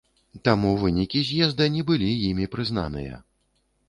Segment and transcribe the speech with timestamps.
[0.47, 3.21] Таму вынікі з'езда не былі імі прызнаныя.